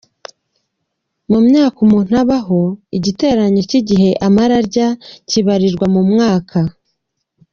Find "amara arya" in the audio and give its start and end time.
4.27-4.87